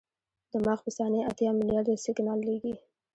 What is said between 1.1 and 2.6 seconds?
اتیا ملیارده سیګنال